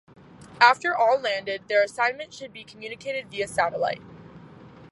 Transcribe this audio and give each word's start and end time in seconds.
After 0.59 0.95
all 0.97 1.19
landed, 1.19 1.67
their 1.69 1.83
assignment 1.83 2.33
should 2.33 2.51
be 2.51 2.63
communicated 2.63 3.29
via 3.29 3.47
satellite. 3.47 4.01